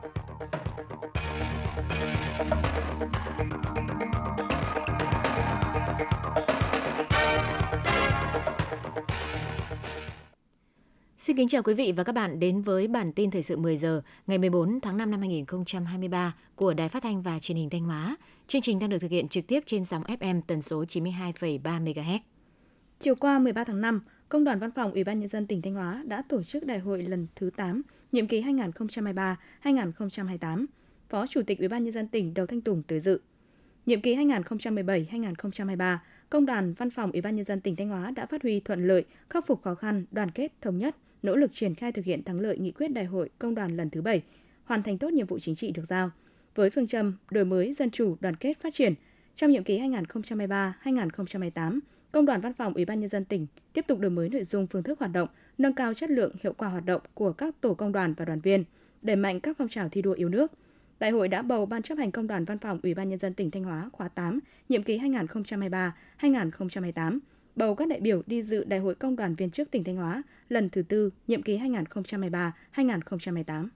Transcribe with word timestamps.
Xin 0.00 0.06
kính 11.36 11.48
chào 11.48 11.62
quý 11.62 11.74
vị 11.74 11.92
và 11.96 12.04
các 12.04 12.14
bạn 12.14 12.38
đến 12.38 12.62
với 12.62 12.88
bản 12.88 13.12
tin 13.12 13.30
thời 13.30 13.42
sự 13.42 13.56
10 13.56 13.76
giờ 13.76 14.02
ngày 14.26 14.38
14 14.38 14.80
tháng 14.80 14.96
5 14.96 15.10
năm 15.10 15.20
2023 15.20 16.34
của 16.54 16.74
Đài 16.74 16.88
Phát 16.88 17.02
thanh 17.02 17.22
và 17.22 17.38
Truyền 17.38 17.58
hình 17.58 17.70
Thanh 17.70 17.84
Hóa. 17.84 18.16
Chương 18.46 18.62
trình 18.62 18.78
đang 18.78 18.90
được 18.90 18.98
thực 18.98 19.10
hiện 19.10 19.28
trực 19.28 19.46
tiếp 19.46 19.60
trên 19.66 19.84
sóng 19.84 20.02
FM 20.02 20.40
tần 20.46 20.62
số 20.62 20.84
92,3 20.84 21.60
MHz. 21.84 22.18
Chiều 22.98 23.14
qua 23.14 23.38
13 23.38 23.64
tháng 23.64 23.80
5, 23.80 24.00
Công 24.30 24.44
đoàn 24.44 24.58
Văn 24.58 24.70
phòng 24.70 24.92
Ủy 24.92 25.04
ban 25.04 25.20
nhân 25.20 25.28
dân 25.28 25.46
tỉnh 25.46 25.62
Thanh 25.62 25.74
Hóa 25.74 26.04
đã 26.06 26.22
tổ 26.28 26.42
chức 26.42 26.66
đại 26.66 26.78
hội 26.78 27.02
lần 27.02 27.26
thứ 27.36 27.50
8, 27.56 27.82
nhiệm 28.12 28.26
kỳ 28.26 28.42
2023-2028. 28.42 30.66
Phó 31.08 31.26
Chủ 31.26 31.42
tịch 31.42 31.58
Ủy 31.58 31.68
ban 31.68 31.84
nhân 31.84 31.92
dân 31.92 32.08
tỉnh 32.08 32.34
Đầu 32.34 32.46
Thanh 32.46 32.60
Tùng 32.60 32.82
tới 32.82 33.00
dự. 33.00 33.20
Nhiệm 33.86 34.00
kỳ 34.00 34.16
2017-2023, 34.16 35.96
Công 36.30 36.46
đoàn 36.46 36.74
Văn 36.74 36.90
phòng 36.90 37.12
Ủy 37.12 37.20
ban 37.20 37.36
nhân 37.36 37.44
dân 37.44 37.60
tỉnh 37.60 37.76
Thanh 37.76 37.88
Hóa 37.88 38.10
đã 38.10 38.26
phát 38.26 38.42
huy 38.42 38.60
thuận 38.60 38.86
lợi, 38.86 39.04
khắc 39.30 39.46
phục 39.46 39.62
khó 39.62 39.74
khăn, 39.74 40.04
đoàn 40.10 40.30
kết, 40.30 40.52
thống 40.60 40.78
nhất, 40.78 40.96
nỗ 41.22 41.36
lực 41.36 41.50
triển 41.54 41.74
khai 41.74 41.92
thực 41.92 42.04
hiện 42.04 42.24
thắng 42.24 42.40
lợi 42.40 42.58
nghị 42.58 42.70
quyết 42.70 42.88
đại 42.88 43.04
hội 43.04 43.30
công 43.38 43.54
đoàn 43.54 43.76
lần 43.76 43.90
thứ 43.90 44.02
7, 44.02 44.22
hoàn 44.64 44.82
thành 44.82 44.98
tốt 44.98 45.12
nhiệm 45.12 45.26
vụ 45.26 45.38
chính 45.38 45.54
trị 45.54 45.70
được 45.70 45.84
giao. 45.88 46.10
Với 46.54 46.70
phương 46.70 46.86
châm 46.86 47.16
đổi 47.30 47.44
mới, 47.44 47.72
dân 47.72 47.90
chủ, 47.90 48.16
đoàn 48.20 48.36
kết, 48.36 48.60
phát 48.60 48.74
triển, 48.74 48.94
trong 49.34 49.50
nhiệm 49.50 49.64
kỳ 49.64 49.78
2023-2028, 49.78 51.80
Công 52.12 52.26
đoàn 52.26 52.40
Văn 52.40 52.54
phòng 52.54 52.74
Ủy 52.74 52.84
ban 52.84 53.00
nhân 53.00 53.08
dân 53.08 53.24
tỉnh 53.24 53.46
tiếp 53.72 53.84
tục 53.86 53.98
đổi 53.98 54.10
mới 54.10 54.28
nội 54.28 54.44
dung 54.44 54.66
phương 54.66 54.82
thức 54.82 54.98
hoạt 54.98 55.12
động, 55.12 55.28
nâng 55.58 55.74
cao 55.74 55.94
chất 55.94 56.10
lượng 56.10 56.32
hiệu 56.42 56.52
quả 56.52 56.68
hoạt 56.68 56.86
động 56.86 57.02
của 57.14 57.32
các 57.32 57.54
tổ 57.60 57.74
công 57.74 57.92
đoàn 57.92 58.14
và 58.14 58.24
đoàn 58.24 58.40
viên, 58.40 58.64
đẩy 59.02 59.16
mạnh 59.16 59.40
các 59.40 59.56
phong 59.58 59.68
trào 59.68 59.88
thi 59.88 60.02
đua 60.02 60.12
yêu 60.12 60.28
nước. 60.28 60.52
Đại 61.00 61.10
hội 61.10 61.28
đã 61.28 61.42
bầu 61.42 61.66
Ban 61.66 61.82
chấp 61.82 61.98
hành 61.98 62.12
Công 62.12 62.26
đoàn 62.26 62.44
Văn 62.44 62.58
phòng 62.58 62.80
Ủy 62.82 62.94
ban 62.94 63.08
nhân 63.08 63.18
dân 63.18 63.34
tỉnh 63.34 63.50
Thanh 63.50 63.64
Hóa 63.64 63.90
khóa 63.92 64.08
8, 64.08 64.40
nhiệm 64.68 64.82
kỳ 64.82 64.98
2023-2028 64.98 67.18
bầu 67.56 67.74
các 67.74 67.88
đại 67.88 68.00
biểu 68.00 68.22
đi 68.26 68.42
dự 68.42 68.64
Đại 68.64 68.80
hội 68.80 68.94
Công 68.94 69.16
đoàn 69.16 69.34
viên 69.34 69.50
chức 69.50 69.70
tỉnh 69.70 69.84
Thanh 69.84 69.96
Hóa 69.96 70.22
lần 70.48 70.70
thứ 70.70 70.82
tư, 70.82 71.10
nhiệm 71.26 71.42
kỳ 71.42 71.58
2023-2028. 71.58 73.68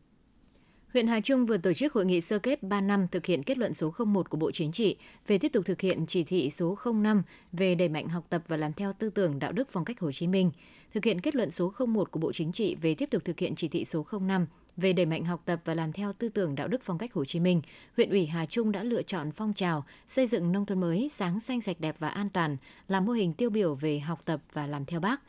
Huyện 0.95 1.07
Hà 1.07 1.21
Trung 1.21 1.47
vừa 1.47 1.57
tổ 1.57 1.73
chức 1.73 1.93
hội 1.93 2.05
nghị 2.05 2.21
sơ 2.21 2.39
kết 2.39 2.63
3 2.63 2.81
năm 2.81 3.07
thực 3.09 3.27
hiện 3.27 3.43
kết 3.43 3.59
luận 3.59 3.75
số 3.75 3.93
01 4.07 4.31
của 4.31 4.37
Bộ 4.37 4.51
Chính 4.51 4.73
trị 4.73 4.97
về 5.27 5.39
tiếp 5.39 5.49
tục 5.53 5.65
thực 5.67 5.81
hiện 5.81 6.07
chỉ 6.07 6.25
thị 6.25 6.51
số 6.51 6.79
05 6.95 7.23
về 7.53 7.75
đẩy 7.75 7.89
mạnh 7.89 8.09
học 8.09 8.25
tập 8.29 8.43
và 8.49 8.57
làm 8.57 8.73
theo 8.73 8.93
tư 8.93 9.11
tưởng 9.11 9.39
đạo 9.39 9.53
đức 9.53 9.69
phong 9.73 9.85
cách 9.85 10.01
Hồ 10.01 10.13
Chí 10.13 10.27
Minh, 10.27 10.51
thực 10.93 11.05
hiện 11.05 11.21
kết 11.21 11.35
luận 11.35 11.51
số 11.51 11.73
01 11.87 12.11
của 12.11 12.21
Bộ 12.21 12.33
Chính 12.33 12.53
trị 12.53 12.77
về 12.83 12.95
tiếp 12.95 13.11
tục 13.11 13.25
thực 13.25 13.39
hiện 13.39 13.55
chỉ 13.55 13.69
thị 13.69 13.85
số 13.85 14.07
05 14.21 14.47
về 14.77 14.93
đẩy 14.93 15.07
mạnh 15.07 15.25
học 15.25 15.43
tập 15.45 15.61
và 15.65 15.75
làm 15.75 15.93
theo 15.93 16.13
tư 16.13 16.29
tưởng 16.29 16.55
đạo 16.55 16.69
đức 16.69 16.83
phong 16.85 16.99
cách 16.99 17.13
Hồ 17.13 17.25
Chí 17.25 17.41
Minh, 17.41 17.63
huyện 17.97 18.11
ủy 18.11 18.27
Hà 18.27 18.47
Trung 18.47 18.73
đã 18.73 18.83
lựa 18.83 19.03
chọn 19.03 19.31
phong 19.31 19.53
trào 19.53 19.85
xây 20.09 20.27
dựng 20.27 20.53
nông 20.53 20.67
thôn 20.67 20.81
mới 20.81 21.09
sáng 21.13 21.41
xanh 21.41 21.61
sạch 21.61 21.77
đẹp 21.81 21.97
và 21.99 22.09
an 22.09 22.29
toàn 22.29 22.57
là 22.89 23.01
mô 23.01 23.13
hình 23.13 23.33
tiêu 23.33 23.51
biểu 23.51 23.75
về 23.75 23.99
học 23.99 24.23
tập 24.25 24.41
và 24.53 24.67
làm 24.67 24.85
theo 24.85 25.01
Bác. 25.01 25.21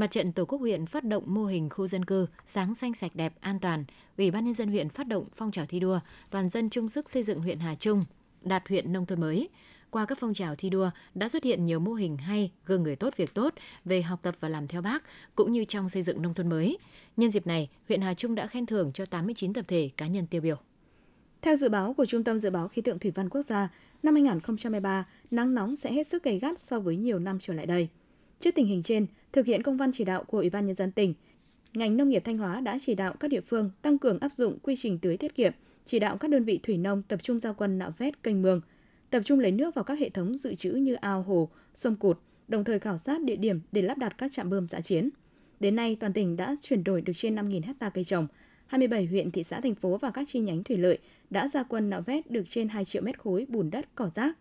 Mặt 0.00 0.10
trận 0.10 0.32
Tổ 0.32 0.44
quốc 0.44 0.58
huyện 0.58 0.86
phát 0.86 1.04
động 1.04 1.24
mô 1.26 1.44
hình 1.44 1.70
khu 1.70 1.86
dân 1.86 2.04
cư 2.04 2.26
sáng 2.46 2.74
xanh 2.74 2.94
sạch 2.94 3.12
đẹp 3.14 3.32
an 3.40 3.58
toàn. 3.60 3.84
Ủy 4.18 4.30
ban 4.30 4.44
nhân 4.44 4.54
dân 4.54 4.68
huyện 4.68 4.88
phát 4.88 5.06
động 5.06 5.24
phong 5.36 5.50
trào 5.50 5.66
thi 5.66 5.80
đua 5.80 6.00
toàn 6.30 6.48
dân 6.48 6.70
chung 6.70 6.88
sức 6.88 7.10
xây 7.10 7.22
dựng 7.22 7.40
huyện 7.40 7.58
Hà 7.58 7.74
Trung 7.74 8.04
đạt 8.42 8.68
huyện 8.68 8.92
nông 8.92 9.06
thôn 9.06 9.20
mới. 9.20 9.48
Qua 9.90 10.06
các 10.06 10.18
phong 10.20 10.34
trào 10.34 10.54
thi 10.54 10.70
đua 10.70 10.90
đã 11.14 11.28
xuất 11.28 11.44
hiện 11.44 11.64
nhiều 11.64 11.80
mô 11.80 11.92
hình 11.92 12.16
hay, 12.16 12.52
gương 12.66 12.82
người 12.82 12.96
tốt 12.96 13.14
việc 13.16 13.34
tốt 13.34 13.54
về 13.84 14.02
học 14.02 14.18
tập 14.22 14.34
và 14.40 14.48
làm 14.48 14.68
theo 14.68 14.82
bác, 14.82 15.02
cũng 15.34 15.50
như 15.50 15.64
trong 15.64 15.88
xây 15.88 16.02
dựng 16.02 16.22
nông 16.22 16.34
thôn 16.34 16.48
mới. 16.48 16.78
Nhân 17.16 17.30
dịp 17.30 17.46
này, 17.46 17.68
huyện 17.88 18.00
Hà 18.00 18.14
Trung 18.14 18.34
đã 18.34 18.46
khen 18.46 18.66
thưởng 18.66 18.92
cho 18.92 19.06
89 19.06 19.52
tập 19.52 19.64
thể 19.68 19.90
cá 19.96 20.06
nhân 20.06 20.26
tiêu 20.26 20.40
biểu. 20.40 20.56
Theo 21.42 21.56
dự 21.56 21.68
báo 21.68 21.94
của 21.94 22.06
Trung 22.06 22.24
tâm 22.24 22.38
Dự 22.38 22.50
báo 22.50 22.68
Khí 22.68 22.82
tượng 22.82 22.98
Thủy 22.98 23.10
văn 23.14 23.28
Quốc 23.28 23.42
gia, 23.42 23.68
năm 24.02 24.14
2023, 24.14 25.06
nắng 25.30 25.54
nóng 25.54 25.76
sẽ 25.76 25.92
hết 25.92 26.06
sức 26.06 26.22
gay 26.22 26.38
gắt 26.38 26.60
so 26.60 26.80
với 26.80 26.96
nhiều 26.96 27.18
năm 27.18 27.38
trở 27.40 27.54
lại 27.54 27.66
đây. 27.66 27.88
Trước 28.40 28.54
tình 28.54 28.66
hình 28.66 28.82
trên, 28.82 29.06
thực 29.32 29.46
hiện 29.46 29.62
công 29.62 29.76
văn 29.76 29.90
chỉ 29.92 30.04
đạo 30.04 30.24
của 30.24 30.38
Ủy 30.38 30.50
ban 30.50 30.66
Nhân 30.66 30.76
dân 30.76 30.92
tỉnh, 30.92 31.14
ngành 31.74 31.96
nông 31.96 32.08
nghiệp 32.08 32.22
Thanh 32.24 32.38
Hóa 32.38 32.60
đã 32.60 32.78
chỉ 32.80 32.94
đạo 32.94 33.14
các 33.20 33.28
địa 33.28 33.40
phương 33.40 33.70
tăng 33.82 33.98
cường 33.98 34.18
áp 34.18 34.32
dụng 34.32 34.58
quy 34.62 34.76
trình 34.78 34.98
tưới 34.98 35.16
tiết 35.16 35.34
kiệm, 35.34 35.52
chỉ 35.84 35.98
đạo 35.98 36.16
các 36.16 36.30
đơn 36.30 36.44
vị 36.44 36.60
thủy 36.62 36.76
nông 36.76 37.02
tập 37.02 37.22
trung 37.22 37.40
giao 37.40 37.54
quân 37.54 37.78
nạo 37.78 37.92
vét 37.98 38.22
kênh 38.22 38.42
mương, 38.42 38.60
tập 39.10 39.22
trung 39.24 39.40
lấy 39.40 39.52
nước 39.52 39.74
vào 39.74 39.84
các 39.84 39.98
hệ 39.98 40.10
thống 40.10 40.36
dự 40.36 40.54
trữ 40.54 40.70
như 40.70 40.94
ao 40.94 41.22
hồ, 41.22 41.48
sông 41.74 41.96
cụt, 41.96 42.18
đồng 42.48 42.64
thời 42.64 42.78
khảo 42.78 42.98
sát 42.98 43.22
địa 43.22 43.36
điểm 43.36 43.60
để 43.72 43.82
lắp 43.82 43.98
đặt 43.98 44.18
các 44.18 44.32
trạm 44.32 44.50
bơm 44.50 44.68
giã 44.68 44.80
chiến. 44.80 45.10
Đến 45.60 45.76
nay, 45.76 45.96
toàn 46.00 46.12
tỉnh 46.12 46.36
đã 46.36 46.56
chuyển 46.60 46.84
đổi 46.84 47.02
được 47.02 47.12
trên 47.16 47.34
5.000 47.36 47.62
hecta 47.64 47.90
cây 47.90 48.04
trồng, 48.04 48.26
27 48.66 49.06
huyện, 49.06 49.30
thị 49.30 49.42
xã, 49.42 49.60
thành 49.60 49.74
phố 49.74 49.96
và 49.96 50.10
các 50.10 50.28
chi 50.28 50.40
nhánh 50.40 50.64
thủy 50.64 50.76
lợi 50.76 50.98
đã 51.30 51.48
ra 51.48 51.62
quân 51.62 51.90
nạo 51.90 52.00
vét 52.00 52.30
được 52.30 52.44
trên 52.48 52.68
2 52.68 52.84
triệu 52.84 53.02
mét 53.02 53.18
khối 53.18 53.46
bùn 53.48 53.70
đất 53.70 53.94
cỏ 53.94 54.08
rác. 54.08 54.36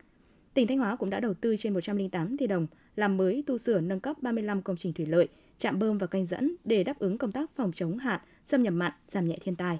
Tỉnh 0.54 0.68
Thanh 0.68 0.78
Hóa 0.78 0.96
cũng 0.96 1.10
đã 1.10 1.20
đầu 1.20 1.34
tư 1.34 1.56
trên 1.58 1.74
108 1.74 2.38
tỷ 2.38 2.48
đồng 2.48 2.68
làm 3.00 3.18
mới 3.18 3.44
tu 3.48 3.58
sửa 3.58 3.80
nâng 3.80 4.00
cấp 4.00 4.16
35 4.22 4.62
công 4.62 4.78
trình 4.78 4.94
thủy 4.94 5.06
lợi, 5.06 5.28
trạm 5.58 5.80
bơm 5.80 5.98
và 5.98 6.08
kênh 6.08 6.26
dẫn 6.26 6.56
để 6.64 6.84
đáp 6.84 7.00
ứng 7.00 7.18
công 7.18 7.32
tác 7.32 7.50
phòng 7.56 7.72
chống 7.72 7.98
hạn, 7.98 8.20
xâm 8.46 8.64
nhập 8.64 8.74
mặn, 8.74 8.92
giảm 9.08 9.28
nhẹ 9.28 9.38
thiên 9.42 9.56
tai. 9.56 9.80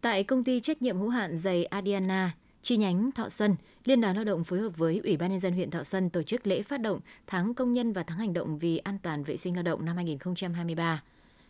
Tại 0.00 0.24
công 0.24 0.44
ty 0.44 0.60
trách 0.60 0.82
nhiệm 0.82 0.98
hữu 0.98 1.08
hạn 1.08 1.38
giày 1.38 1.64
Adiana, 1.64 2.30
chi 2.62 2.76
nhánh 2.76 3.12
Thọ 3.12 3.28
Xuân, 3.28 3.54
Liên 3.84 4.00
đoàn 4.00 4.16
Lao 4.16 4.24
động 4.24 4.44
phối 4.44 4.58
hợp 4.58 4.76
với 4.76 5.00
Ủy 5.04 5.16
ban 5.16 5.30
nhân 5.30 5.40
dân 5.40 5.52
huyện 5.52 5.70
Thọ 5.70 5.82
Xuân 5.82 6.10
tổ 6.10 6.22
chức 6.22 6.46
lễ 6.46 6.62
phát 6.62 6.80
động 6.80 7.00
tháng 7.26 7.54
công 7.54 7.72
nhân 7.72 7.92
và 7.92 8.02
tháng 8.02 8.18
hành 8.18 8.32
động 8.32 8.58
vì 8.58 8.78
an 8.78 8.98
toàn 9.02 9.22
vệ 9.22 9.36
sinh 9.36 9.54
lao 9.54 9.62
động 9.62 9.84
năm 9.84 9.96
2023. 9.96 11.02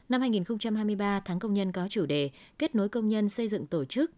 Năm 0.09 0.21
2023, 0.21 1.21
tháng 1.21 1.39
công 1.39 1.55
nhân 1.55 1.73
có 1.73 1.89
chủ 1.91 2.07
đề 2.07 2.31
kết 2.59 2.75
nối 2.75 2.89
công 2.89 3.09
nhân 3.09 3.29
xây 3.29 3.49
dựng 3.49 3.67
tổ 3.67 3.85
chức. 3.85 4.11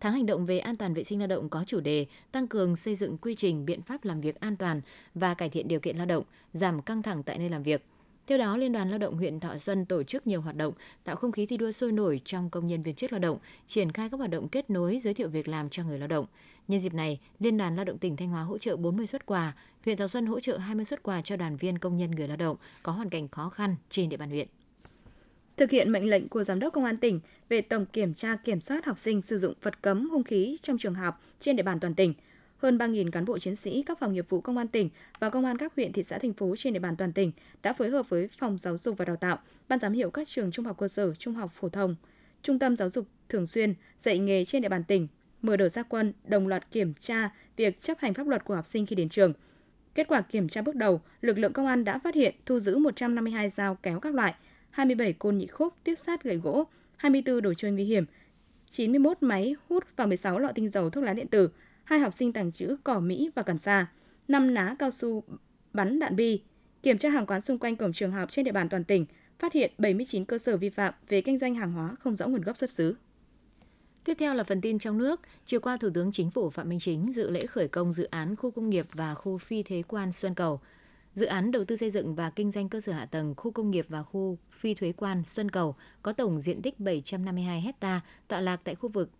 Tháng 0.00 0.12
hành 0.12 0.26
động 0.26 0.46
về 0.46 0.58
an 0.58 0.76
toàn 0.76 0.94
vệ 0.94 1.04
sinh 1.04 1.18
lao 1.18 1.28
động 1.28 1.48
có 1.48 1.64
chủ 1.66 1.80
đề 1.80 2.06
tăng 2.32 2.48
cường 2.48 2.76
xây 2.76 2.94
dựng 2.94 3.18
quy 3.18 3.34
trình 3.34 3.66
biện 3.66 3.82
pháp 3.82 4.04
làm 4.04 4.20
việc 4.20 4.40
an 4.40 4.56
toàn 4.56 4.80
và 5.14 5.34
cải 5.34 5.48
thiện 5.48 5.68
điều 5.68 5.80
kiện 5.80 5.96
lao 5.96 6.06
động, 6.06 6.24
giảm 6.52 6.82
căng 6.82 7.02
thẳng 7.02 7.22
tại 7.22 7.38
nơi 7.38 7.48
làm 7.48 7.62
việc– 7.62 7.84
theo 8.28 8.38
đó, 8.38 8.56
Liên 8.56 8.72
đoàn 8.72 8.90
Lao 8.90 8.98
động 8.98 9.16
huyện 9.16 9.40
Thọ 9.40 9.56
Xuân 9.56 9.84
tổ 9.84 10.02
chức 10.02 10.26
nhiều 10.26 10.40
hoạt 10.40 10.56
động 10.56 10.74
tạo 11.04 11.16
không 11.16 11.32
khí 11.32 11.46
thi 11.46 11.56
đua 11.56 11.72
sôi 11.72 11.92
nổi 11.92 12.20
trong 12.24 12.50
công 12.50 12.66
nhân 12.66 12.82
viên 12.82 12.94
chức 12.94 13.12
lao 13.12 13.18
động, 13.18 13.38
triển 13.66 13.92
khai 13.92 14.10
các 14.10 14.16
hoạt 14.16 14.30
động 14.30 14.48
kết 14.48 14.70
nối 14.70 14.98
giới 14.98 15.14
thiệu 15.14 15.28
việc 15.28 15.48
làm 15.48 15.70
cho 15.70 15.84
người 15.84 15.98
lao 15.98 16.08
động. 16.08 16.26
Nhân 16.68 16.80
dịp 16.80 16.94
này, 16.94 17.20
Liên 17.38 17.58
đoàn 17.58 17.76
Lao 17.76 17.84
động 17.84 17.98
tỉnh 17.98 18.16
Thanh 18.16 18.28
Hóa 18.28 18.42
hỗ 18.42 18.58
trợ 18.58 18.76
40 18.76 19.06
xuất 19.06 19.26
quà, 19.26 19.52
huyện 19.84 19.96
Thọ 19.96 20.08
Xuân 20.08 20.26
hỗ 20.26 20.40
trợ 20.40 20.58
20 20.58 20.84
xuất 20.84 21.02
quà 21.02 21.22
cho 21.22 21.36
đoàn 21.36 21.56
viên 21.56 21.78
công 21.78 21.96
nhân 21.96 22.10
người 22.10 22.28
lao 22.28 22.36
động 22.36 22.56
có 22.82 22.92
hoàn 22.92 23.08
cảnh 23.10 23.28
khó 23.28 23.48
khăn 23.48 23.76
trên 23.90 24.08
địa 24.08 24.16
bàn 24.16 24.30
huyện. 24.30 24.48
Thực 25.58 25.70
hiện 25.70 25.92
mệnh 25.92 26.10
lệnh 26.10 26.28
của 26.28 26.44
Giám 26.44 26.60
đốc 26.60 26.72
Công 26.72 26.84
an 26.84 26.96
tỉnh 26.96 27.20
về 27.48 27.60
tổng 27.60 27.86
kiểm 27.86 28.14
tra 28.14 28.36
kiểm 28.36 28.60
soát 28.60 28.84
học 28.84 28.98
sinh 28.98 29.22
sử 29.22 29.38
dụng 29.38 29.54
vật 29.62 29.82
cấm 29.82 30.10
hung 30.10 30.24
khí 30.24 30.58
trong 30.62 30.78
trường 30.78 30.94
học 30.94 31.22
trên 31.40 31.56
địa 31.56 31.62
bàn 31.62 31.80
toàn 31.80 31.94
tỉnh– 31.94 32.14
hơn 32.58 32.78
3.000 32.78 33.10
cán 33.10 33.24
bộ 33.24 33.38
chiến 33.38 33.56
sĩ 33.56 33.82
các 33.86 33.98
phòng 33.98 34.12
nghiệp 34.12 34.26
vụ 34.28 34.40
công 34.40 34.58
an 34.58 34.68
tỉnh 34.68 34.88
và 35.20 35.30
công 35.30 35.44
an 35.44 35.58
các 35.58 35.72
huyện, 35.76 35.92
thị 35.92 36.02
xã, 36.02 36.18
thành 36.18 36.32
phố 36.32 36.54
trên 36.58 36.72
địa 36.72 36.78
bàn 36.78 36.96
toàn 36.96 37.12
tỉnh 37.12 37.32
đã 37.62 37.72
phối 37.72 37.90
hợp 37.90 38.08
với 38.08 38.28
Phòng 38.38 38.58
Giáo 38.58 38.78
dục 38.78 38.98
và 38.98 39.04
Đào 39.04 39.16
tạo, 39.16 39.38
Ban 39.68 39.80
giám 39.80 39.92
hiệu 39.92 40.10
các 40.10 40.28
trường 40.28 40.50
trung 40.50 40.64
học 40.64 40.76
cơ 40.78 40.88
sở, 40.88 41.14
trung 41.14 41.34
học 41.34 41.52
phổ 41.54 41.68
thông, 41.68 41.96
Trung 42.42 42.58
tâm 42.58 42.76
Giáo 42.76 42.90
dục 42.90 43.06
thường 43.28 43.46
xuyên 43.46 43.74
dạy 43.98 44.18
nghề 44.18 44.44
trên 44.44 44.62
địa 44.62 44.68
bàn 44.68 44.84
tỉnh, 44.84 45.08
mở 45.42 45.56
đợt 45.56 45.68
gia 45.68 45.82
quân 45.82 46.12
đồng 46.24 46.48
loạt 46.48 46.70
kiểm 46.70 46.94
tra 46.94 47.30
việc 47.56 47.80
chấp 47.80 47.98
hành 47.98 48.14
pháp 48.14 48.26
luật 48.26 48.44
của 48.44 48.54
học 48.54 48.66
sinh 48.66 48.86
khi 48.86 48.96
đến 48.96 49.08
trường. 49.08 49.32
Kết 49.94 50.08
quả 50.08 50.20
kiểm 50.20 50.48
tra 50.48 50.62
bước 50.62 50.74
đầu, 50.74 51.00
lực 51.20 51.38
lượng 51.38 51.52
công 51.52 51.66
an 51.66 51.84
đã 51.84 51.98
phát 51.98 52.14
hiện 52.14 52.34
thu 52.46 52.58
giữ 52.58 52.78
152 52.78 53.48
dao 53.48 53.74
kéo 53.74 54.00
các 54.00 54.14
loại, 54.14 54.34
27 54.70 55.12
côn 55.12 55.38
nhị 55.38 55.46
khúc, 55.46 55.74
tiếp 55.84 55.94
sát 56.06 56.22
gậy 56.22 56.36
gỗ, 56.36 56.64
24 56.96 57.42
đồ 57.42 57.54
chơi 57.54 57.70
nguy 57.72 57.84
hiểm, 57.84 58.04
91 58.70 59.16
máy 59.20 59.54
hút 59.68 59.84
và 59.96 60.06
16 60.06 60.38
lọ 60.38 60.52
tinh 60.54 60.68
dầu 60.68 60.90
thuốc 60.90 61.04
lá 61.04 61.12
điện 61.12 61.28
tử, 61.28 61.50
hai 61.84 61.98
học 61.98 62.14
sinh 62.14 62.32
tàng 62.32 62.52
trữ 62.52 62.76
cỏ 62.84 63.00
Mỹ 63.00 63.30
và 63.34 63.42
cần 63.42 63.58
sa, 63.58 63.86
năm 64.28 64.54
ná 64.54 64.76
cao 64.78 64.90
su 64.90 65.22
bắn 65.72 65.98
đạn 65.98 66.16
bi. 66.16 66.42
Kiểm 66.82 66.98
tra 66.98 67.08
hàng 67.08 67.26
quán 67.26 67.40
xung 67.40 67.58
quanh 67.58 67.76
cổng 67.76 67.92
trường 67.92 68.12
học 68.12 68.30
trên 68.30 68.44
địa 68.44 68.52
bàn 68.52 68.68
toàn 68.68 68.84
tỉnh, 68.84 69.06
phát 69.38 69.52
hiện 69.52 69.72
79 69.78 70.24
cơ 70.24 70.38
sở 70.38 70.56
vi 70.56 70.68
phạm 70.68 70.94
về 71.08 71.20
kinh 71.20 71.38
doanh 71.38 71.54
hàng 71.54 71.72
hóa 71.72 71.96
không 72.00 72.16
rõ 72.16 72.26
nguồn 72.26 72.42
gốc 72.42 72.58
xuất 72.58 72.70
xứ. 72.70 72.94
Tiếp 74.04 74.14
theo 74.18 74.34
là 74.34 74.44
phần 74.44 74.60
tin 74.60 74.78
trong 74.78 74.98
nước. 74.98 75.20
Chiều 75.46 75.60
qua, 75.60 75.76
Thủ 75.76 75.88
tướng 75.94 76.12
Chính 76.12 76.30
phủ 76.30 76.50
Phạm 76.50 76.68
Minh 76.68 76.80
Chính 76.80 77.12
dự 77.12 77.30
lễ 77.30 77.46
khởi 77.46 77.68
công 77.68 77.92
dự 77.92 78.04
án 78.04 78.36
khu 78.36 78.50
công 78.50 78.70
nghiệp 78.70 78.86
và 78.92 79.14
khu 79.14 79.38
phi 79.38 79.62
thế 79.62 79.82
quan 79.88 80.12
Xuân 80.12 80.34
Cầu. 80.34 80.60
Dự 81.18 81.26
án 81.26 81.50
đầu 81.50 81.64
tư 81.64 81.76
xây 81.76 81.90
dựng 81.90 82.14
và 82.14 82.30
kinh 82.30 82.50
doanh 82.50 82.68
cơ 82.68 82.80
sở 82.80 82.92
hạ 82.92 83.06
tầng 83.06 83.34
khu 83.36 83.50
công 83.50 83.70
nghiệp 83.70 83.86
và 83.88 84.02
khu 84.02 84.38
phi 84.52 84.74
thuế 84.74 84.92
quan 84.92 85.24
Xuân 85.24 85.50
Cầu 85.50 85.74
có 86.02 86.12
tổng 86.12 86.40
diện 86.40 86.62
tích 86.62 86.80
752 86.80 87.60
hecta 87.60 88.00
tọa 88.28 88.40
lạc 88.40 88.60
tại 88.64 88.74
khu 88.74 88.88
vực 88.88 89.10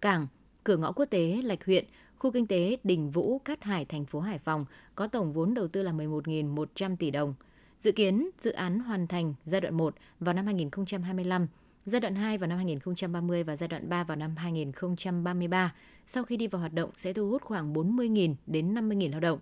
cảng, 0.00 0.26
cửa 0.64 0.76
ngõ 0.76 0.92
quốc 0.92 1.04
tế 1.04 1.40
Lạch 1.42 1.64
huyện, 1.64 1.84
Khu 2.18 2.30
kinh 2.30 2.46
tế 2.46 2.76
Đình 2.84 3.10
Vũ, 3.10 3.38
Cát 3.38 3.64
Hải, 3.64 3.84
thành 3.84 4.04
phố 4.04 4.20
Hải 4.20 4.38
Phòng 4.38 4.64
có 4.94 5.06
tổng 5.06 5.32
vốn 5.32 5.54
đầu 5.54 5.68
tư 5.68 5.82
là 5.82 5.92
11.100 5.92 6.96
tỷ 6.96 7.10
đồng. 7.10 7.34
Dự 7.78 7.92
kiến 7.92 8.30
dự 8.42 8.52
án 8.52 8.78
hoàn 8.78 9.06
thành 9.06 9.34
giai 9.44 9.60
đoạn 9.60 9.74
1 9.74 9.94
vào 10.20 10.34
năm 10.34 10.46
2025, 10.46 11.46
giai 11.84 12.00
đoạn 12.00 12.14
2 12.14 12.38
vào 12.38 12.48
năm 12.48 12.58
2030 12.58 13.44
và 13.44 13.56
giai 13.56 13.68
đoạn 13.68 13.88
3 13.88 14.04
vào 14.04 14.16
năm 14.16 14.36
2033. 14.36 15.74
Sau 16.06 16.24
khi 16.24 16.36
đi 16.36 16.46
vào 16.46 16.60
hoạt 16.60 16.72
động 16.72 16.90
sẽ 16.94 17.12
thu 17.12 17.30
hút 17.30 17.42
khoảng 17.42 17.74
40.000 17.74 18.34
đến 18.46 18.74
50.000 18.74 19.10
lao 19.10 19.20
động. 19.20 19.38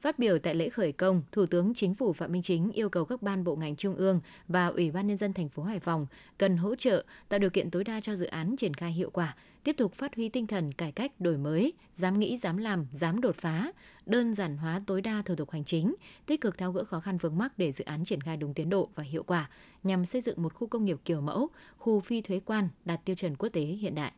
Phát 0.00 0.18
biểu 0.18 0.38
tại 0.38 0.54
lễ 0.54 0.68
khởi 0.68 0.92
công, 0.92 1.22
Thủ 1.32 1.46
tướng 1.46 1.74
Chính 1.74 1.94
phủ 1.94 2.12
Phạm 2.12 2.32
Minh 2.32 2.42
Chính 2.42 2.72
yêu 2.72 2.88
cầu 2.88 3.04
các 3.04 3.22
ban 3.22 3.44
bộ 3.44 3.56
ngành 3.56 3.76
trung 3.76 3.94
ương 3.94 4.20
và 4.48 4.66
Ủy 4.66 4.90
ban 4.90 5.06
nhân 5.06 5.16
dân 5.16 5.32
thành 5.32 5.48
phố 5.48 5.62
Hải 5.62 5.80
Phòng 5.80 6.06
cần 6.38 6.56
hỗ 6.56 6.74
trợ 6.74 7.04
tạo 7.28 7.38
điều 7.38 7.50
kiện 7.50 7.70
tối 7.70 7.84
đa 7.84 8.00
cho 8.00 8.16
dự 8.16 8.26
án 8.26 8.56
triển 8.56 8.74
khai 8.74 8.92
hiệu 8.92 9.10
quả, 9.10 9.36
tiếp 9.64 9.72
tục 9.78 9.94
phát 9.94 10.16
huy 10.16 10.28
tinh 10.28 10.46
thần 10.46 10.72
cải 10.72 10.92
cách 10.92 11.20
đổi 11.20 11.38
mới, 11.38 11.72
dám 11.94 12.18
nghĩ, 12.18 12.36
dám 12.36 12.56
làm, 12.56 12.86
dám 12.92 13.20
đột 13.20 13.36
phá, 13.36 13.72
đơn 14.06 14.34
giản 14.34 14.56
hóa 14.56 14.80
tối 14.86 15.02
đa 15.02 15.22
thủ 15.22 15.34
tục 15.34 15.50
hành 15.50 15.64
chính, 15.64 15.94
tích 16.26 16.40
cực 16.40 16.58
tháo 16.58 16.72
gỡ 16.72 16.84
khó 16.84 17.00
khăn 17.00 17.18
vướng 17.18 17.38
mắc 17.38 17.58
để 17.58 17.72
dự 17.72 17.84
án 17.84 18.04
triển 18.04 18.20
khai 18.20 18.36
đúng 18.36 18.54
tiến 18.54 18.70
độ 18.70 18.88
và 18.94 19.02
hiệu 19.02 19.22
quả 19.22 19.50
nhằm 19.82 20.04
xây 20.04 20.20
dựng 20.20 20.42
một 20.42 20.54
khu 20.54 20.66
công 20.66 20.84
nghiệp 20.84 20.96
kiểu 21.04 21.20
mẫu, 21.20 21.48
khu 21.78 22.00
phi 22.00 22.20
thuế 22.20 22.40
quan 22.44 22.68
đạt 22.84 23.04
tiêu 23.04 23.16
chuẩn 23.16 23.36
quốc 23.36 23.48
tế 23.48 23.60
hiện 23.60 23.94
đại. 23.94 24.12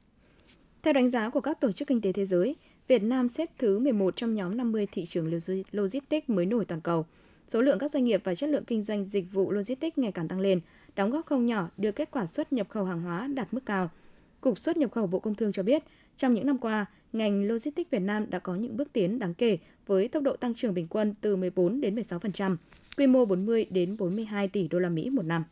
Theo 0.83 0.93
đánh 0.93 1.11
giá 1.11 1.31
của 1.31 1.41
các 1.41 1.61
tổ 1.61 1.73
chức 1.73 1.89
kinh 1.89 2.01
tế 2.01 2.13
thế 2.13 2.25
giới, 2.25 2.57
Việt 2.89 3.03
Nam 3.03 3.29
xếp 3.29 3.49
thứ 3.59 3.79
11 3.79 4.17
trong 4.17 4.35
nhóm 4.35 4.57
50 4.57 4.87
thị 4.93 5.05
trường 5.07 5.39
logistics 5.73 6.29
mới 6.29 6.47
nổi 6.47 6.65
toàn 6.65 6.81
cầu. 6.81 7.07
Số 7.49 7.63
lượng 7.63 7.79
các 7.79 7.91
doanh 7.91 8.05
nghiệp 8.05 8.21
và 8.25 8.35
chất 8.35 8.51
lượng 8.51 8.65
kinh 8.65 8.83
doanh 8.83 9.05
dịch 9.05 9.33
vụ 9.33 9.51
logistics 9.51 9.99
ngày 9.99 10.13
càng 10.13 10.29
tăng 10.29 10.41
lên, 10.41 10.61
đóng 10.97 11.11
góp 11.11 11.27
không 11.27 11.47
nhỏ 11.47 11.69
đưa 11.77 11.93
kết 11.93 12.11
quả 12.11 12.27
xuất 12.27 12.53
nhập 12.53 12.69
khẩu 12.69 12.85
hàng 12.85 13.03
hóa 13.03 13.27
đạt 13.27 13.55
mức 13.55 13.61
cao. 13.67 13.91
Cục 14.41 14.59
xuất 14.59 14.77
nhập 14.77 14.93
khẩu 14.93 15.07
Bộ 15.07 15.19
Công 15.19 15.35
Thương 15.35 15.53
cho 15.53 15.63
biết, 15.63 15.83
trong 16.17 16.35
những 16.35 16.47
năm 16.47 16.59
qua, 16.59 16.87
ngành 17.13 17.49
logistics 17.49 17.91
Việt 17.91 17.99
Nam 18.03 18.31
đã 18.31 18.39
có 18.39 18.55
những 18.55 18.77
bước 18.77 18.93
tiến 18.93 19.19
đáng 19.19 19.35
kể 19.35 19.59
với 19.87 20.09
tốc 20.09 20.23
độ 20.23 20.37
tăng 20.37 20.55
trưởng 20.55 20.75
bình 20.75 20.87
quân 20.91 21.15
từ 21.21 21.37
14 21.37 21.81
đến 21.81 21.95
16%, 21.95 22.57
quy 22.97 23.07
mô 23.07 23.25
40 23.25 23.67
đến 23.71 23.97
42 23.97 24.49
tỷ 24.49 24.69
đô 24.69 24.79
la 24.79 24.89
Mỹ 24.89 25.11
một 25.11 25.25
năm. 25.25 25.45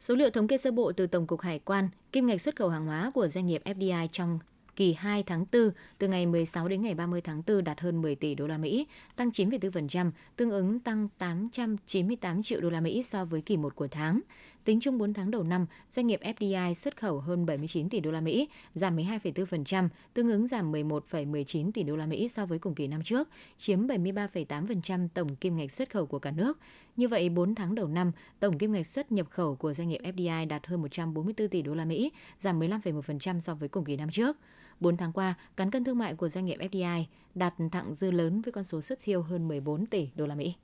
Số 0.00 0.14
liệu 0.14 0.30
thống 0.30 0.48
kê 0.48 0.58
sơ 0.58 0.70
bộ 0.70 0.92
từ 0.92 1.06
Tổng 1.06 1.26
cục 1.26 1.40
Hải 1.40 1.58
quan, 1.58 1.88
kim 2.12 2.26
ngạch 2.26 2.40
xuất 2.40 2.56
khẩu 2.56 2.68
hàng 2.68 2.86
hóa 2.86 3.10
của 3.14 3.26
doanh 3.26 3.46
nghiệp 3.46 3.62
FDI 3.64 4.06
trong 4.12 4.38
kỳ 4.76 4.94
2 4.94 5.22
tháng 5.22 5.44
4 5.52 5.70
từ 5.98 6.08
ngày 6.08 6.26
16 6.26 6.68
đến 6.68 6.82
ngày 6.82 6.94
30 6.94 7.20
tháng 7.20 7.42
4 7.46 7.64
đạt 7.64 7.80
hơn 7.80 8.02
10 8.02 8.14
tỷ 8.14 8.34
đô 8.34 8.46
la 8.46 8.58
Mỹ, 8.58 8.86
tăng 9.16 9.28
9,4%, 9.28 10.10
tương 10.36 10.50
ứng 10.50 10.80
tăng 10.80 11.08
898 11.18 12.42
triệu 12.42 12.60
đô 12.60 12.70
la 12.70 12.80
Mỹ 12.80 13.02
so 13.02 13.24
với 13.24 13.40
kỳ 13.40 13.56
1 13.56 13.76
của 13.76 13.88
tháng. 13.88 14.20
Tính 14.66 14.80
chung 14.80 14.98
4 14.98 15.14
tháng 15.14 15.30
đầu 15.30 15.42
năm, 15.42 15.66
doanh 15.90 16.06
nghiệp 16.06 16.20
FDI 16.22 16.74
xuất 16.74 16.96
khẩu 16.96 17.20
hơn 17.20 17.46
79 17.46 17.88
tỷ 17.88 18.00
đô 18.00 18.10
la 18.10 18.20
Mỹ, 18.20 18.48
giảm 18.74 18.96
12,4%, 18.96 19.88
tương 20.14 20.28
ứng 20.28 20.46
giảm 20.46 20.72
11,19 20.72 21.72
tỷ 21.72 21.82
đô 21.82 21.96
la 21.96 22.06
Mỹ 22.06 22.28
so 22.28 22.46
với 22.46 22.58
cùng 22.58 22.74
kỳ 22.74 22.86
năm 22.86 23.02
trước, 23.02 23.28
chiếm 23.58 23.86
73,8% 23.86 25.08
tổng 25.14 25.36
kim 25.36 25.56
ngạch 25.56 25.72
xuất 25.72 25.90
khẩu 25.90 26.06
của 26.06 26.18
cả 26.18 26.30
nước. 26.30 26.58
Như 26.96 27.08
vậy, 27.08 27.28
4 27.28 27.54
tháng 27.54 27.74
đầu 27.74 27.88
năm, 27.88 28.12
tổng 28.40 28.58
kim 28.58 28.72
ngạch 28.72 28.86
xuất 28.86 29.12
nhập 29.12 29.26
khẩu 29.30 29.56
của 29.56 29.72
doanh 29.72 29.88
nghiệp 29.88 30.00
FDI 30.02 30.48
đạt 30.48 30.66
hơn 30.66 30.82
144 30.82 31.48
tỷ 31.48 31.62
đô 31.62 31.74
la 31.74 31.84
Mỹ, 31.84 32.12
giảm 32.40 32.60
15,1% 32.60 33.40
so 33.40 33.54
với 33.54 33.68
cùng 33.68 33.84
kỳ 33.84 33.96
năm 33.96 34.10
trước. 34.10 34.36
4 34.80 34.96
tháng 34.96 35.12
qua, 35.12 35.34
cán 35.56 35.70
cân 35.70 35.84
thương 35.84 35.98
mại 35.98 36.14
của 36.14 36.28
doanh 36.28 36.46
nghiệp 36.46 36.58
FDI 36.58 37.04
đạt 37.34 37.54
thặng 37.72 37.94
dư 37.94 38.10
lớn 38.10 38.40
với 38.40 38.52
con 38.52 38.64
số 38.64 38.82
xuất 38.82 39.00
siêu 39.00 39.22
hơn 39.22 39.48
14 39.48 39.86
tỷ 39.86 40.08
đô 40.16 40.26
la 40.26 40.34
Mỹ. 40.34 40.54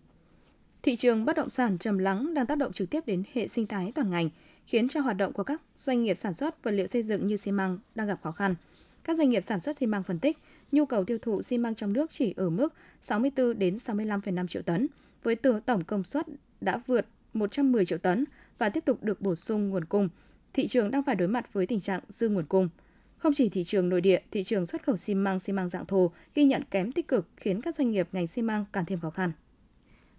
Thị 0.82 0.96
trường 0.96 1.25
bất 1.25 1.37
động 1.37 1.50
sản 1.50 1.79
trầm 1.79 1.99
lắng 1.99 2.34
đang 2.34 2.46
tác 2.46 2.58
động 2.58 2.73
trực 2.73 2.90
tiếp 2.90 3.06
đến 3.06 3.23
hệ 3.32 3.49
sinh 3.49 3.67
thái 3.67 3.93
toàn 3.94 4.11
ngành, 4.11 4.31
khiến 4.67 4.88
cho 4.88 5.00
hoạt 5.00 5.17
động 5.17 5.32
của 5.32 5.43
các 5.43 5.62
doanh 5.76 6.02
nghiệp 6.02 6.14
sản 6.14 6.34
xuất 6.34 6.64
vật 6.64 6.70
liệu 6.70 6.87
xây 6.87 7.02
dựng 7.02 7.26
như 7.26 7.37
xi 7.37 7.52
măng 7.52 7.79
đang 7.94 8.06
gặp 8.06 8.19
khó 8.23 8.32
khăn. 8.32 8.55
Các 9.05 9.17
doanh 9.17 9.31
nghiệp 9.31 9.40
sản 9.40 9.61
xuất 9.61 9.76
xi 9.76 9.87
măng 9.87 10.02
phân 10.02 10.19
tích, 10.19 10.38
nhu 10.73 10.87
cầu 10.87 11.05
tiêu 11.05 11.19
thụ 11.19 11.43
xi 11.43 11.58
măng 11.58 11.75
trong 11.75 11.93
nước 11.93 12.11
chỉ 12.11 12.34
ở 12.37 12.50
mức 12.50 12.75
64 13.00 13.58
đến 13.58 13.76
65,5 13.76 14.46
triệu 14.46 14.62
tấn, 14.62 14.87
với 15.23 15.37
tổng 15.67 15.84
công 15.84 16.05
suất 16.05 16.26
đã 16.61 16.81
vượt 16.87 17.06
110 17.32 17.87
triệu 17.87 17.99
tấn 17.99 18.25
và 18.58 18.69
tiếp 18.69 18.84
tục 18.84 19.02
được 19.02 19.20
bổ 19.20 19.34
sung 19.34 19.70
nguồn 19.70 19.84
cung. 19.84 20.08
Thị 20.52 20.67
trường 20.67 20.90
đang 20.90 21.02
phải 21.02 21.14
đối 21.14 21.29
mặt 21.29 21.52
với 21.52 21.67
tình 21.67 21.81
trạng 21.81 22.00
dư 22.08 22.29
nguồn 22.29 22.44
cung. 22.44 22.69
Không 23.17 23.32
chỉ 23.34 23.49
thị 23.49 23.64
trường 23.64 23.88
nội 23.88 24.00
địa, 24.00 24.20
thị 24.31 24.43
trường 24.44 24.67
xuất 24.67 24.84
khẩu 24.84 24.96
xi 24.96 25.14
măng, 25.14 25.40
xi 25.40 25.52
măng 25.52 25.69
dạng 25.69 25.87
thô 25.87 26.12
ghi 26.34 26.44
nhận 26.44 26.62
kém 26.70 26.93
tích 26.93 27.08
cực 27.08 27.29
khiến 27.37 27.61
các 27.61 27.75
doanh 27.75 27.90
nghiệp 27.90 28.08
ngành 28.12 28.26
xi 28.26 28.43
măng 28.43 28.64
càng 28.73 28.84
thêm 28.84 29.00
khó 29.00 29.11
khăn. 29.11 29.32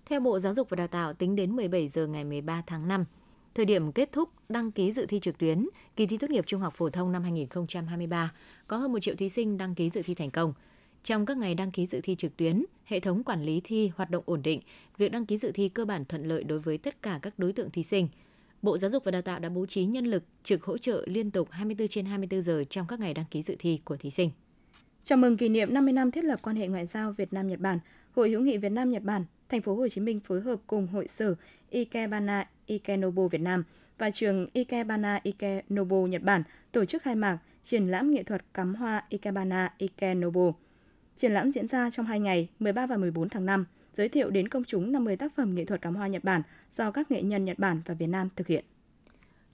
Theo 0.06 0.20
Bộ 0.20 0.40
Giáo 0.40 0.54
dục 0.54 0.70
và 0.70 0.76
Đào 0.76 0.88
tạo, 0.88 1.14
tính 1.14 1.36
đến 1.36 1.56
17 1.56 1.88
giờ 1.88 2.08
ngày 2.08 2.24
13 2.24 2.64
tháng 2.68 2.88
5, 2.88 3.06
thời 3.56 3.66
điểm 3.66 3.92
kết 3.92 4.12
thúc 4.12 4.30
đăng 4.50 4.72
ký 4.72 4.92
dự 4.92 5.06
thi 5.06 5.20
trực 5.20 5.38
tuyến, 5.38 5.68
kỳ 5.96 6.06
thi 6.06 6.18
tốt 6.18 6.30
nghiệp 6.30 6.44
trung 6.48 6.62
học 6.62 6.74
phổ 6.78 6.90
thông 6.90 7.12
năm 7.12 7.24
2023, 7.24 8.32
có 8.68 8.78
hơn 8.78 8.92
1 8.92 9.00
triệu 9.00 9.16
thí 9.16 9.30
sinh 9.30 9.58
đăng 9.58 9.76
ký 9.76 9.90
dự 9.90 10.02
thi 10.02 10.16
thành 10.16 10.32
công. 10.32 10.54
Trong 11.04 11.26
các 11.26 11.38
ngày 11.38 11.56
đăng 11.56 11.72
ký 11.72 11.86
dự 11.86 12.00
thi 12.04 12.16
trực 12.16 12.38
tuyến, 12.38 12.66
hệ 12.86 13.00
thống 13.00 13.24
quản 13.24 13.44
lý 13.44 13.62
thi 13.64 13.92
hoạt 13.96 14.10
động 14.10 14.24
ổn 14.26 14.42
định, 14.44 14.62
việc 14.98 15.12
đăng 15.12 15.26
ký 15.26 15.38
dự 15.38 15.52
thi 15.52 15.70
cơ 15.70 15.86
bản 15.86 16.06
thuận 16.06 16.26
lợi 16.26 16.44
đối 16.44 16.60
với 16.60 16.78
tất 16.78 17.02
cả 17.02 17.20
các 17.22 17.40
đối 17.40 17.54
tượng 17.54 17.72
thí 17.72 17.84
sinh. 17.84 18.08
Bộ 18.62 18.78
Giáo 18.78 18.90
dục 18.90 19.04
và 19.04 19.12
Đào 19.12 19.22
tạo 19.22 19.40
đã 19.40 19.50
bố 19.50 19.66
trí 19.66 19.86
nhân 19.86 20.06
lực 20.06 20.24
trực 20.44 20.64
hỗ 20.64 20.78
trợ 20.78 21.04
liên 21.08 21.32
tục 21.32 21.48
24 21.52 21.88
trên 21.88 22.06
24 22.06 22.42
giờ 22.42 22.64
trong 22.70 22.88
các 22.88 23.00
ngày 23.00 23.14
đăng 23.14 23.26
ký 23.32 23.42
dự 23.42 23.56
thi 23.60 23.80
của 23.86 23.98
thí 23.98 24.12
sinh. 24.12 24.32
Chào 25.04 25.18
mừng 25.18 25.38
kỷ 25.38 25.50
niệm 25.50 25.74
50 25.74 25.94
năm 25.94 26.12
thiết 26.12 26.24
lập 26.24 26.40
quan 26.42 26.56
hệ 26.56 26.68
ngoại 26.68 26.86
giao 26.86 27.12
Việt 27.12 27.34
Nam 27.34 27.48
Nhật 27.48 27.60
Bản, 27.60 27.80
Hội 28.16 28.30
hữu 28.30 28.42
nghị 28.42 28.58
Việt 28.58 28.72
Nam 28.72 28.92
Nhật 28.92 29.04
Bản, 29.04 29.26
thành 29.50 29.62
phố 29.62 29.76
Hồ 29.76 29.88
Chí 29.88 30.02
Minh 30.02 30.20
phối 30.20 30.42
hợp 30.42 30.60
cùng 30.68 30.88
hội 30.88 31.08
sở 31.08 31.36
Ikebana 31.70 32.48
Ikenobo 32.66 33.28
Việt 33.28 33.42
Nam 33.42 33.64
và 33.98 34.12
trường 34.12 34.48
Ikebana 34.54 35.20
Ikenobo 35.24 35.98
Nhật 35.98 36.24
Bản 36.24 36.44
tổ 36.72 36.86
chức 36.86 37.04
khai 37.04 37.16
mạc 37.16 37.38
triển 37.64 37.86
lãm 37.86 38.12
nghệ 38.12 38.24
thuật 38.24 38.46
cắm 38.54 38.76
hoa 38.76 39.04
Ikebana 39.10 39.74
Ikenobo. 39.78 40.52
Triển 41.16 41.32
lãm 41.32 41.52
diễn 41.52 41.68
ra 41.68 41.90
trong 41.90 42.06
2 42.06 42.20
ngày, 42.20 42.48
13 42.60 42.86
và 42.86 42.98
14 42.98 43.30
tháng 43.30 43.46
5, 43.46 43.66
giới 43.94 44.10
thiệu 44.10 44.30
đến 44.30 44.48
công 44.48 44.64
chúng 44.64 44.92
50 44.92 45.16
tác 45.16 45.36
phẩm 45.36 45.56
nghệ 45.56 45.66
thuật 45.66 45.82
cắm 45.82 45.96
hoa 45.96 46.08
Nhật 46.08 46.24
Bản 46.24 46.42
do 46.70 46.92
các 46.92 47.12
nghệ 47.12 47.22
nhân 47.22 47.46
Nhật 47.46 47.60
Bản 47.60 47.82
và 47.86 47.94
Việt 47.94 48.08
Nam 48.08 48.30
thực 48.36 48.48
hiện. 48.48 48.66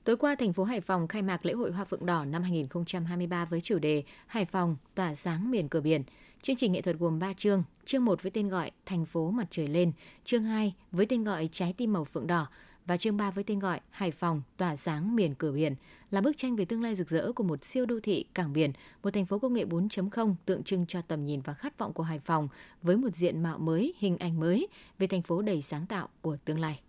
Tối 0.04 0.18
qua, 0.18 0.36
thành 0.36 0.54
phố 0.54 0.64
Hải 0.64 0.82
Phòng 0.82 1.08
khai 1.08 1.22
mạc 1.22 1.46
lễ 1.46 1.54
hội 1.54 1.72
Hoa 1.72 1.86
Phượng 1.86 2.06
Đỏ 2.06 2.26
năm 2.26 2.44
2023 2.44 3.46
với 3.46 3.62
chủ 3.62 3.80
đề 3.80 4.04
Hải 4.28 4.46
Phòng 4.46 4.78
tỏa 4.96 5.16
sáng 5.16 5.52
miền 5.52 5.70
cửa 5.70 5.82
biển. 5.82 6.04
Chương 6.42 6.56
trình 6.56 6.72
nghệ 6.72 6.82
thuật 6.82 6.98
gồm 7.00 7.20
3 7.20 7.34
chương, 7.34 7.64
chương 7.86 8.06
1 8.06 8.24
với 8.24 8.32
tên 8.32 8.50
gọi 8.50 8.72
Thành 8.86 9.06
phố 9.06 9.32
mặt 9.32 9.48
trời 9.50 9.68
lên, 9.68 9.92
chương 10.26 10.44
2 10.44 10.74
với 10.92 11.06
tên 11.06 11.24
gọi 11.24 11.50
Trái 11.52 11.74
tim 11.78 11.94
màu 11.94 12.06
phượng 12.06 12.28
đỏ 12.28 12.48
và 12.86 12.98
chương 12.98 13.18
3 13.18 13.32
với 13.32 13.44
tên 13.44 13.60
gọi 13.60 13.80
Hải 13.90 14.12
Phòng 14.12 14.42
tỏa 14.58 14.76
sáng 14.76 15.16
miền 15.16 15.36
cửa 15.36 15.52
biển 15.52 15.76
là 16.12 16.22
bức 16.22 16.38
tranh 16.38 16.56
về 16.56 16.66
tương 16.66 16.84
lai 16.84 16.96
rực 16.96 17.10
rỡ 17.10 17.32
của 17.32 17.44
một 17.44 17.66
siêu 17.66 17.86
đô 17.86 18.00
thị 18.04 18.26
cảng 18.34 18.54
biển, 18.54 18.72
một 19.04 19.14
thành 19.14 19.26
phố 19.26 19.40
công 19.40 19.54
nghệ 19.54 19.66
4.0 19.66 20.36
tượng 20.46 20.64
trưng 20.64 20.86
cho 20.86 21.02
tầm 21.02 21.24
nhìn 21.24 21.42
và 21.42 21.54
khát 21.54 21.78
vọng 21.78 21.94
của 21.94 22.04
Hải 22.04 22.20
Phòng 22.20 22.48
với 22.82 22.98
một 22.98 23.16
diện 23.16 23.44
mạo 23.44 23.58
mới, 23.58 23.94
hình 23.98 24.18
ảnh 24.18 24.40
mới 24.40 24.68
về 25.00 25.08
thành 25.08 25.22
phố 25.22 25.42
đầy 25.42 25.62
sáng 25.62 25.86
tạo 25.86 26.10
của 26.22 26.38
tương 26.46 26.60
lai. 26.60 26.80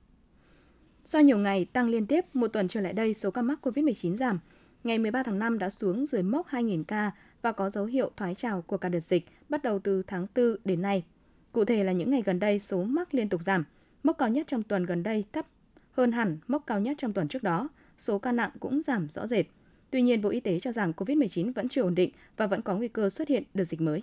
Sau 1.05 1.23
nhiều 1.23 1.39
ngày 1.39 1.65
tăng 1.65 1.89
liên 1.89 2.07
tiếp, 2.07 2.25
một 2.35 2.49
tuần 2.49 2.69
trở 2.69 2.81
lại 2.81 2.93
đây 2.93 3.15
số 3.15 3.31
ca 3.31 3.43
mắc 3.43 3.67
COVID-19 3.67 4.17
giảm. 4.17 4.39
Ngày 4.85 4.99
13 4.99 5.23
tháng 5.23 5.39
5 5.39 5.59
đã 5.59 5.71
xuống 5.71 6.07
dưới 6.07 6.23
mốc 6.23 6.47
2.000 6.47 6.85
ca 6.85 7.11
và 7.43 7.53
có 7.53 7.71
dấu 7.71 7.85
hiệu 7.85 8.11
thoái 8.17 8.35
trào 8.35 8.63
của 8.63 8.79
cả 8.79 8.89
đợt 8.89 9.01
dịch 9.01 9.25
bắt 9.49 9.63
đầu 9.63 9.79
từ 9.79 10.03
tháng 10.07 10.27
4 10.35 10.57
đến 10.65 10.83
nay. 10.83 11.05
Cụ 11.53 11.65
thể 11.65 11.85
là 11.85 11.93
những 11.93 12.11
ngày 12.11 12.23
gần 12.23 12.39
đây 12.39 12.59
số 12.59 12.85
mắc 12.85 13.15
liên 13.15 13.29
tục 13.29 13.43
giảm. 13.43 13.65
Mốc 14.03 14.19
cao 14.19 14.29
nhất 14.29 14.47
trong 14.47 14.63
tuần 14.63 14.87
gần 14.87 15.03
đây 15.03 15.25
thấp 15.33 15.47
hơn 15.93 16.13
hẳn 16.13 16.39
mốc 16.49 16.67
cao 16.67 16.81
nhất 16.81 16.97
trong 16.99 17.13
tuần 17.13 17.29
trước 17.29 17.43
đó. 17.43 17.69
Số 17.99 18.19
ca 18.19 18.33
nặng 18.33 18.51
cũng 18.61 18.83
giảm 18.83 19.09
rõ 19.09 19.27
rệt. 19.27 19.47
Tuy 19.91 20.03
nhiên, 20.03 20.23
Bộ 20.23 20.29
Y 20.29 20.41
tế 20.41 20.61
cho 20.61 20.73
rằng 20.73 20.93
COVID-19 20.97 21.53
vẫn 21.53 21.69
chưa 21.69 21.83
ổn 21.83 21.95
định 21.95 22.11
và 22.37 22.47
vẫn 22.47 22.63
có 22.63 22.77
nguy 22.77 22.89
cơ 22.89 23.11
xuất 23.11 23.29
hiện 23.29 23.43
đợt 23.55 23.65
dịch 23.65 23.81
mới. 23.81 24.03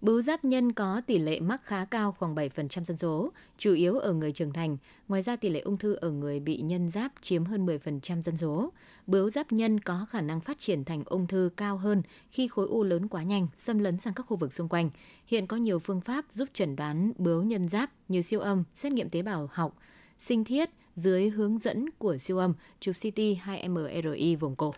Bướu 0.00 0.20
giáp 0.20 0.44
nhân 0.44 0.72
có 0.72 1.00
tỷ 1.06 1.18
lệ 1.18 1.40
mắc 1.40 1.64
khá 1.64 1.84
cao 1.84 2.12
khoảng 2.18 2.34
7% 2.34 2.84
dân 2.84 2.96
số, 2.96 3.32
chủ 3.56 3.74
yếu 3.74 3.98
ở 3.98 4.12
người 4.12 4.32
trưởng 4.32 4.52
thành. 4.52 4.76
Ngoài 5.08 5.22
ra 5.22 5.36
tỷ 5.36 5.48
lệ 5.48 5.60
ung 5.60 5.76
thư 5.76 5.94
ở 5.94 6.10
người 6.10 6.40
bị 6.40 6.60
nhân 6.60 6.90
giáp 6.90 7.12
chiếm 7.20 7.44
hơn 7.44 7.66
10% 7.66 8.22
dân 8.22 8.36
số. 8.36 8.72
Bướu 9.06 9.30
giáp 9.30 9.52
nhân 9.52 9.80
có 9.80 10.06
khả 10.10 10.20
năng 10.20 10.40
phát 10.40 10.58
triển 10.58 10.84
thành 10.84 11.02
ung 11.06 11.26
thư 11.26 11.50
cao 11.56 11.76
hơn 11.76 12.02
khi 12.30 12.48
khối 12.48 12.66
u 12.66 12.84
lớn 12.84 13.08
quá 13.08 13.22
nhanh, 13.22 13.46
xâm 13.56 13.78
lấn 13.78 13.98
sang 13.98 14.14
các 14.14 14.26
khu 14.26 14.36
vực 14.36 14.52
xung 14.52 14.68
quanh. 14.68 14.90
Hiện 15.26 15.46
có 15.46 15.56
nhiều 15.56 15.78
phương 15.78 16.00
pháp 16.00 16.24
giúp 16.32 16.48
chẩn 16.52 16.76
đoán 16.76 17.12
bướu 17.18 17.42
nhân 17.42 17.68
giáp 17.68 17.90
như 18.08 18.22
siêu 18.22 18.40
âm, 18.40 18.64
xét 18.74 18.92
nghiệm 18.92 19.10
tế 19.10 19.22
bào 19.22 19.48
học, 19.52 19.78
sinh 20.18 20.44
thiết 20.44 20.70
dưới 20.96 21.28
hướng 21.28 21.58
dẫn 21.58 21.90
của 21.98 22.18
siêu 22.18 22.38
âm, 22.38 22.54
chụp 22.80 22.94
CT 23.02 23.20
hay 23.40 23.68
MRI 23.68 24.36
vùng 24.36 24.56
cổ. 24.56 24.74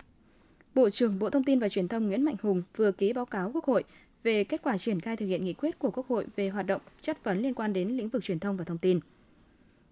Bộ 0.75 0.91
trưởng 0.91 1.19
Bộ 1.19 1.31
Thông 1.31 1.45
tin 1.45 1.59
và 1.59 1.69
Truyền 1.69 1.89
thông 1.89 2.07
Nguyễn 2.07 2.25
Mạnh 2.25 2.37
Hùng 2.43 2.63
vừa 2.77 2.93
ký 2.93 3.13
báo 3.13 3.27
cáo 3.27 3.51
Quốc 3.55 3.65
hội 3.65 3.85
về 4.23 4.45
kết 4.45 4.63
quả 4.63 4.79
triển 4.79 5.01
khai 5.01 5.17
thực 5.17 5.27
hiện 5.27 5.45
nghị 5.45 5.53
quyết 5.53 5.79
của 5.79 5.91
Quốc 5.91 6.09
hội 6.09 6.27
về 6.37 6.49
hoạt 6.49 6.67
động 6.67 6.81
chất 7.01 7.25
vấn 7.25 7.39
liên 7.39 7.55
quan 7.55 7.73
đến 7.73 7.89
lĩnh 7.89 8.09
vực 8.09 8.25
truyền 8.25 8.39
thông 8.39 8.57
và 8.57 8.65
thông 8.65 8.79
tin. 8.79 9.01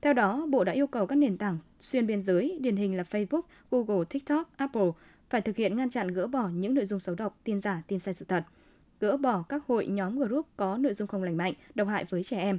Theo 0.00 0.12
đó, 0.12 0.46
Bộ 0.50 0.64
đã 0.64 0.72
yêu 0.72 0.86
cầu 0.86 1.06
các 1.06 1.16
nền 1.16 1.36
tảng 1.36 1.58
xuyên 1.80 2.06
biên 2.06 2.22
giới, 2.22 2.58
điển 2.60 2.76
hình 2.76 2.96
là 2.96 3.02
Facebook, 3.02 3.42
Google, 3.70 4.04
TikTok, 4.10 4.50
Apple, 4.56 4.90
phải 5.30 5.40
thực 5.40 5.56
hiện 5.56 5.76
ngăn 5.76 5.90
chặn 5.90 6.08
gỡ 6.08 6.26
bỏ 6.26 6.48
những 6.48 6.74
nội 6.74 6.86
dung 6.86 7.00
xấu 7.00 7.14
độc, 7.14 7.38
tin 7.44 7.60
giả, 7.60 7.82
tin 7.86 7.98
sai 7.98 8.14
sự 8.14 8.24
thật, 8.24 8.44
gỡ 9.00 9.16
bỏ 9.16 9.42
các 9.48 9.62
hội 9.66 9.86
nhóm 9.86 10.18
group 10.18 10.46
có 10.56 10.76
nội 10.76 10.94
dung 10.94 11.08
không 11.08 11.22
lành 11.22 11.36
mạnh, 11.36 11.52
độc 11.74 11.88
hại 11.88 12.04
với 12.04 12.24
trẻ 12.24 12.38
em, 12.38 12.58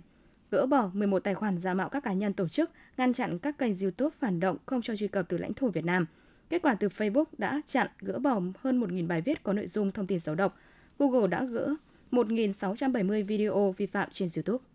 gỡ 0.51 0.65
bỏ 0.65 0.89
11 0.93 1.19
tài 1.19 1.35
khoản 1.35 1.57
giả 1.57 1.73
mạo 1.73 1.89
các 1.89 2.03
cá 2.03 2.13
nhân 2.13 2.33
tổ 2.33 2.47
chức, 2.47 2.71
ngăn 2.97 3.13
chặn 3.13 3.39
các 3.39 3.57
kênh 3.57 3.79
YouTube 3.81 4.15
phản 4.19 4.39
động 4.39 4.57
không 4.65 4.81
cho 4.81 4.95
truy 4.95 5.07
cập 5.07 5.25
từ 5.29 5.37
lãnh 5.37 5.53
thổ 5.53 5.67
Việt 5.67 5.85
Nam. 5.85 6.05
Kết 6.49 6.61
quả 6.61 6.75
từ 6.75 6.87
Facebook 6.87 7.25
đã 7.37 7.61
chặn 7.65 7.87
gỡ 7.99 8.19
bỏ 8.19 8.41
hơn 8.59 8.81
1.000 8.81 9.07
bài 9.07 9.21
viết 9.21 9.43
có 9.43 9.53
nội 9.53 9.67
dung 9.67 9.91
thông 9.91 10.07
tin 10.07 10.19
xấu 10.19 10.35
độc, 10.35 10.57
Google 10.99 11.27
đã 11.27 11.43
gỡ 11.43 11.75
1.670 12.11 13.25
video 13.25 13.75
vi 13.77 13.85
phạm 13.85 14.09
trên 14.11 14.29
YouTube. 14.35 14.65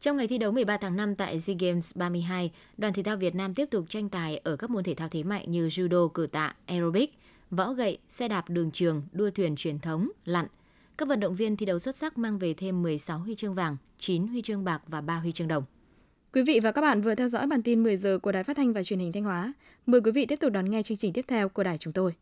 Trong 0.00 0.16
ngày 0.16 0.28
thi 0.28 0.38
đấu 0.38 0.52
13 0.52 0.76
tháng 0.76 0.96
5 0.96 1.14
tại 1.14 1.40
SEA 1.40 1.56
Games 1.60 1.96
32, 1.96 2.50
đoàn 2.78 2.92
thể 2.92 3.02
thao 3.02 3.16
Việt 3.16 3.34
Nam 3.34 3.54
tiếp 3.54 3.70
tục 3.70 3.84
tranh 3.88 4.08
tài 4.08 4.38
ở 4.38 4.56
các 4.56 4.70
môn 4.70 4.84
thể 4.84 4.94
thao 4.94 5.08
thế 5.08 5.22
mạnh 5.22 5.44
như 5.50 5.68
judo, 5.68 6.08
cử 6.08 6.26
tạ, 6.32 6.54
aerobic, 6.66 7.18
võ 7.50 7.72
gậy, 7.72 7.98
xe 8.08 8.28
đạp 8.28 8.50
đường 8.50 8.70
trường, 8.70 9.02
đua 9.12 9.30
thuyền 9.30 9.56
truyền 9.56 9.78
thống, 9.78 10.08
lặn. 10.24 10.46
Các 10.98 11.08
vận 11.08 11.20
động 11.20 11.36
viên 11.36 11.56
thi 11.56 11.66
đấu 11.66 11.78
xuất 11.78 11.96
sắc 11.96 12.18
mang 12.18 12.38
về 12.38 12.54
thêm 12.54 12.82
16 12.82 13.18
huy 13.18 13.34
chương 13.34 13.54
vàng, 13.54 13.76
9 13.98 14.26
huy 14.26 14.42
chương 14.42 14.64
bạc 14.64 14.82
và 14.86 15.00
3 15.00 15.16
huy 15.16 15.32
chương 15.32 15.48
đồng. 15.48 15.64
Quý 16.32 16.42
vị 16.42 16.60
và 16.62 16.72
các 16.72 16.80
bạn 16.80 17.02
vừa 17.02 17.14
theo 17.14 17.28
dõi 17.28 17.46
bản 17.46 17.62
tin 17.62 17.82
10 17.82 17.96
giờ 17.96 18.18
của 18.18 18.32
Đài 18.32 18.44
Phát 18.44 18.56
thanh 18.56 18.72
và 18.72 18.82
Truyền 18.82 18.98
hình 18.98 19.12
Thanh 19.12 19.24
Hóa. 19.24 19.52
Mời 19.86 20.00
quý 20.00 20.10
vị 20.10 20.26
tiếp 20.26 20.40
tục 20.40 20.52
đón 20.52 20.70
nghe 20.70 20.82
chương 20.82 20.96
trình 20.96 21.12
tiếp 21.12 21.24
theo 21.28 21.48
của 21.48 21.62
đài 21.62 21.78
chúng 21.78 21.92
tôi. 21.92 22.12